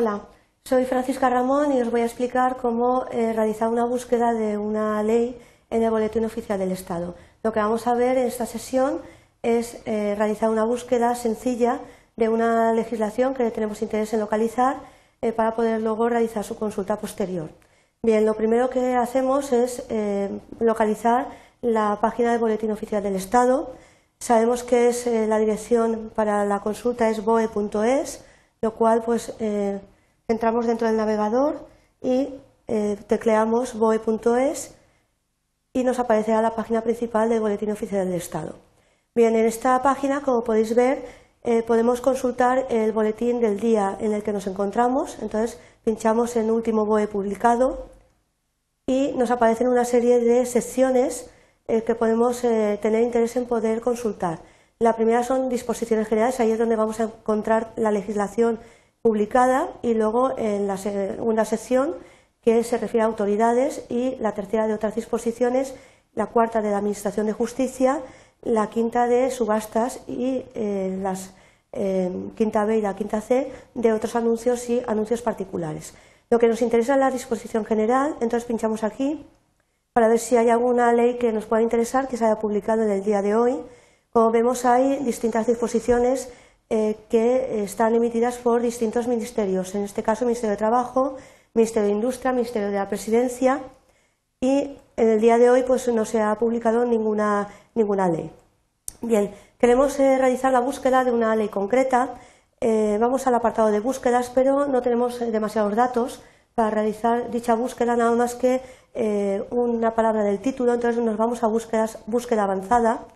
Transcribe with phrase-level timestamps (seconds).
[0.00, 0.20] Hola,
[0.64, 5.02] soy Francisca Ramón y os voy a explicar cómo eh, realizar una búsqueda de una
[5.02, 5.36] ley
[5.70, 7.16] en el Boletín Oficial del Estado.
[7.42, 9.00] Lo que vamos a ver en esta sesión
[9.42, 11.80] es eh, realizar una búsqueda sencilla
[12.14, 14.76] de una legislación que tenemos interés en localizar
[15.20, 17.50] eh, para poder luego realizar su consulta posterior.
[18.00, 19.82] Bien, lo primero que hacemos es
[20.60, 21.26] localizar
[21.60, 23.74] la página del Boletín Oficial del Estado.
[24.20, 28.22] Sabemos que es, la dirección para la consulta es boe.es
[28.60, 29.80] lo cual pues eh,
[30.26, 31.66] entramos dentro del navegador
[32.02, 32.34] y
[32.66, 34.74] eh, tecleamos boe.es
[35.72, 38.56] y nos aparecerá la página principal del Boletín Oficial del Estado.
[39.14, 41.04] Bien, en esta página, como podéis ver,
[41.42, 45.18] eh, podemos consultar el boletín del día en el que nos encontramos.
[45.22, 47.86] Entonces, pinchamos en último BOE publicado
[48.86, 51.30] y nos aparecen una serie de secciones
[51.66, 54.38] que podemos tener interés en poder consultar.
[54.80, 58.60] La primera son disposiciones generales, ahí es donde vamos a encontrar la legislación
[59.02, 61.96] publicada y luego en la segunda sección
[62.42, 65.74] que se refiere a autoridades y la tercera de otras disposiciones,
[66.14, 68.02] la cuarta de la Administración de Justicia,
[68.42, 71.34] la quinta de subastas y eh, las
[71.72, 75.94] eh, quinta B y la quinta C de otros anuncios y anuncios particulares.
[76.30, 79.26] Lo que nos interesa es la disposición general, entonces pinchamos aquí
[79.92, 82.90] para ver si hay alguna ley que nos pueda interesar que se haya publicado en
[82.90, 83.60] el día de hoy
[84.12, 86.30] como vemos, hay distintas disposiciones
[86.70, 91.16] eh, que están emitidas por distintos ministerios, en este caso Ministerio de Trabajo,
[91.54, 93.60] Ministerio de Industria, Ministerio de la Presidencia
[94.40, 98.30] y en el día de hoy pues, no se ha publicado ninguna, ninguna ley.
[99.00, 102.14] Bien, queremos eh, realizar la búsqueda de una ley concreta.
[102.60, 106.20] Eh, vamos al apartado de búsquedas, pero no tenemos demasiados datos
[106.54, 108.60] para realizar dicha búsqueda, nada más que
[109.50, 110.74] una palabra del título.
[110.74, 113.06] Entonces nos vamos a búsquedas, búsqueda avanzada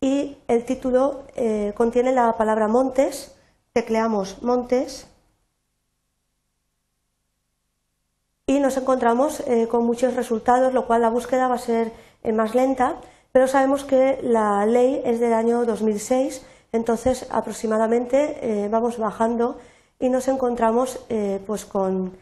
[0.00, 3.34] y el título eh, contiene la palabra montes,
[3.72, 5.08] tecleamos montes
[8.46, 11.92] y nos encontramos eh, con muchos resultados, lo cual la búsqueda va a ser
[12.22, 12.96] eh, más lenta,
[13.32, 19.58] pero sabemos que la ley es del año 2006, entonces aproximadamente vamos bajando
[19.98, 21.00] y nos encontramos
[21.46, 22.16] pues con,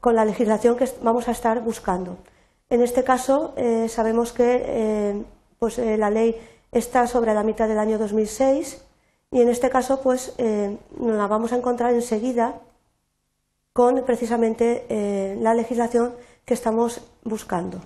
[0.00, 2.18] con, la legislación que vamos a estar buscando.
[2.68, 3.54] En este caso
[3.88, 5.24] sabemos que
[5.58, 6.36] pues, la ley
[6.74, 8.82] está sobre la mitad del año 2006
[9.30, 12.60] y en este caso pues eh, nos la vamos a encontrar enseguida
[13.72, 16.14] con precisamente eh, la legislación
[16.44, 17.80] que estamos buscando.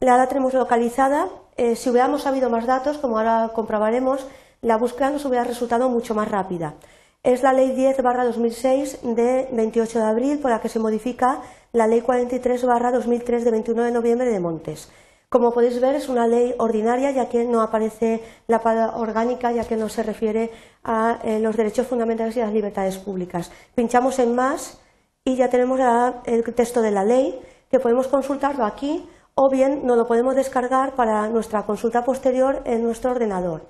[0.00, 1.28] La tenemos localizada.
[1.56, 4.26] Eh, si hubiéramos sabido más datos, como ahora comprobaremos,
[4.62, 6.74] la búsqueda nos hubiera resultado mucho más rápida.
[7.22, 11.42] Es la Ley 10 2006 de 28 de abril por la que se modifica
[11.72, 14.90] la Ley 43 2003 de 21 de noviembre de Montes.
[15.28, 19.64] Como podéis ver, es una ley ordinaria, ya que no aparece la palabra orgánica, ya
[19.64, 20.50] que no se refiere
[20.82, 23.52] a eh, los derechos fundamentales y las libertades públicas.
[23.76, 24.80] Pinchamos en más
[25.24, 25.78] y ya tenemos
[26.24, 30.96] el texto de la ley, que podemos consultarlo aquí o bien nos lo podemos descargar
[30.96, 33.68] para nuestra consulta posterior en nuestro ordenador.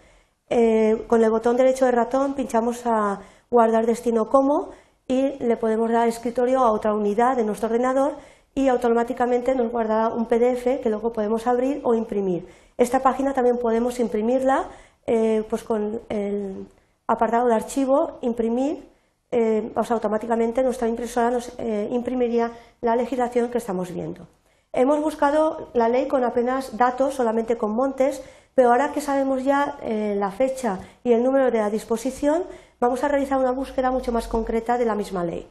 [0.48, 4.70] Eh, con el botón derecho de ratón pinchamos a guardar destino como
[5.10, 8.12] y le podemos dar escritorio a otra unidad de nuestro ordenador
[8.54, 12.46] y automáticamente nos guardará un PDF que luego podemos abrir o imprimir.
[12.78, 14.66] Esta página también podemos imprimirla
[15.08, 16.64] eh, pues con el
[17.08, 18.88] apartado de archivo, imprimir,
[19.32, 24.28] eh, automáticamente nuestra impresora nos eh, imprimiría la legislación que estamos viendo.
[24.72, 28.22] Hemos buscado la ley con apenas datos, solamente con montes,
[28.60, 32.42] pero ahora que sabemos ya la fecha y el número de la disposición,
[32.78, 35.48] vamos a realizar una búsqueda mucho más concreta de la misma ley.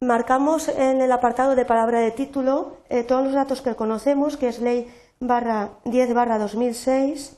[0.00, 4.48] Marcamos en el apartado de palabra de título eh, todos los datos que conocemos, que
[4.48, 7.36] es ley barra 10 barra 2006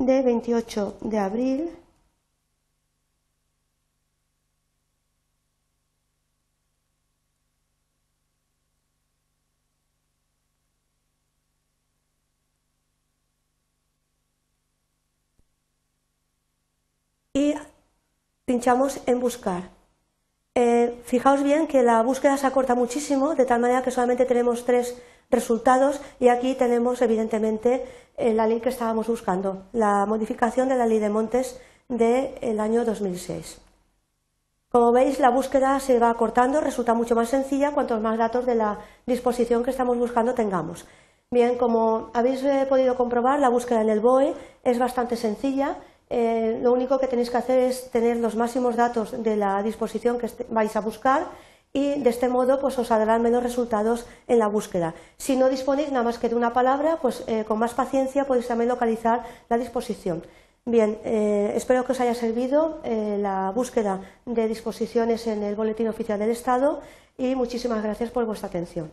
[0.00, 1.70] de 28 de abril
[17.34, 17.54] y
[18.50, 19.70] pinchamos en buscar.
[20.56, 24.64] Eh, fijaos bien que la búsqueda se acorta muchísimo, de tal manera que solamente tenemos
[24.64, 25.00] tres
[25.30, 27.84] resultados y aquí tenemos evidentemente
[28.16, 32.84] eh, la ley que estábamos buscando, la modificación de la ley de montes del año
[32.84, 33.60] 2006.
[34.68, 38.56] Como veis, la búsqueda se va acortando, resulta mucho más sencilla cuantos más datos de
[38.56, 40.88] la disposición que estamos buscando tengamos.
[41.30, 45.76] Bien, como habéis eh, podido comprobar, la búsqueda en el BOE es bastante sencilla
[46.10, 50.18] eh, lo único que tenéis que hacer es tener los máximos datos de la disposición
[50.18, 51.28] que vais a buscar
[51.72, 54.94] y de este modo pues os saldrán menos resultados en la búsqueda.
[55.16, 58.48] Si no disponéis nada más que de una palabra, pues eh, con más paciencia podéis
[58.48, 60.24] también localizar la disposición.
[60.66, 66.18] Bien, eh, espero que os haya servido la búsqueda de disposiciones en el Boletín Oficial
[66.18, 66.80] del Estado
[67.16, 68.90] y muchísimas gracias por vuestra atención.